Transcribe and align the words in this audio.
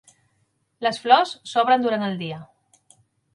Les 0.85 0.99
flors 1.03 1.33
s'obren 1.51 1.85
durant 1.85 2.07
el 2.09 2.17
dia. 2.23 2.41